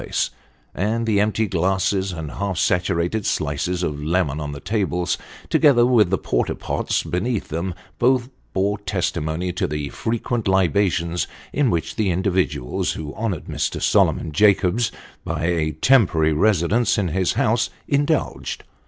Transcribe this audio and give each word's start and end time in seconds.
place; 0.01 0.31
and 0.73 1.05
the 1.05 1.19
empty 1.19 1.45
glasses 1.45 2.11
and 2.11 2.31
half 2.31 2.57
saturated 2.57 3.23
slices 3.23 3.83
of 3.83 4.03
lemon 4.03 4.39
on 4.39 4.51
the 4.51 4.59
tables, 4.59 5.15
together 5.47 5.85
with 5.85 6.09
the 6.09 6.17
porter 6.17 6.55
pots 6.55 7.03
beneath 7.03 7.49
them, 7.49 7.75
bore 7.99 8.79
testimony 8.79 9.53
to 9.53 9.67
the 9.67 9.89
frequent 9.89 10.47
libations 10.47 11.27
in 11.53 11.69
which 11.69 11.97
the 11.97 12.09
individuals 12.09 12.93
who 12.93 13.13
honoured 13.13 13.45
Mr. 13.45 13.79
Solomon 13.79 14.31
Jacobs 14.31 14.91
by 15.23 15.45
a 15.45 15.73
temporary 15.73 16.33
residence 16.33 16.97
in 16.97 17.09
his 17.09 17.33
house 17.33 17.69
indulged. 17.87 18.63